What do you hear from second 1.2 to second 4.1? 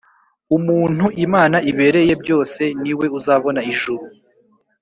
imana ibereye byose niwe uzabona ijuru